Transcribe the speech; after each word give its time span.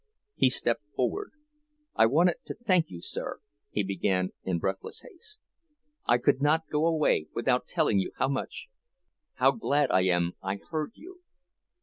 He 0.33 0.49
stepped 0.49 0.81
forward. 0.95 1.29
"I 1.95 2.07
wanted 2.07 2.37
to 2.45 2.55
thank 2.55 2.89
you, 2.89 3.01
sir!" 3.03 3.39
he 3.69 3.83
began, 3.83 4.31
in 4.43 4.57
breathless 4.57 5.01
haste. 5.01 5.39
"I 6.07 6.17
could 6.17 6.41
not 6.41 6.67
go 6.71 6.87
away 6.87 7.27
without 7.35 7.67
telling 7.67 7.99
you 7.99 8.11
how 8.15 8.29
much—how 8.29 9.51
glad 9.51 9.91
I 9.91 10.01
am 10.05 10.33
I 10.41 10.55
heard 10.55 10.93
you. 10.95 11.21